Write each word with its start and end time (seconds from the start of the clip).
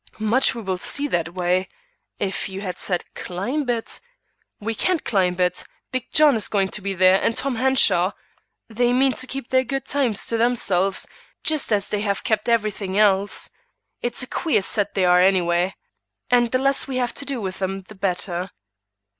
"Much 0.17 0.55
we 0.55 0.63
will 0.63 0.79
see 0.79 1.07
that 1.07 1.35
way. 1.35 1.69
If 2.17 2.49
you 2.49 2.61
had 2.61 2.79
said 2.79 3.05
climb 3.13 3.69
it" 3.69 3.99
"We 4.59 4.73
can't 4.73 5.05
climb 5.05 5.39
it. 5.39 5.63
Big 5.91 6.11
John 6.11 6.35
is 6.35 6.47
going 6.47 6.69
to 6.69 6.81
be 6.81 6.95
there 6.95 7.21
and 7.21 7.37
Tom 7.37 7.53
Henshaw. 7.57 8.13
They 8.67 8.93
mean 8.93 9.11
to 9.13 9.27
keep 9.27 9.51
their 9.51 9.63
good 9.63 9.85
times 9.85 10.25
to 10.25 10.37
themselves, 10.37 11.05
just 11.43 11.71
as 11.71 11.89
they 11.89 12.01
have 12.01 12.23
kept 12.23 12.49
every 12.49 12.71
thing 12.71 12.97
else. 12.97 13.51
It's 14.01 14.23
a 14.23 14.27
queer 14.27 14.63
set 14.63 14.95
they 14.95 15.05
are 15.05 15.21
anyway, 15.21 15.75
and 16.31 16.49
the 16.49 16.57
less 16.57 16.87
we 16.87 16.97
have 16.97 17.13
to 17.13 17.23
do 17.25 17.39
with 17.39 17.59
them 17.59 17.81
the 17.87 17.93
better." 17.93 18.49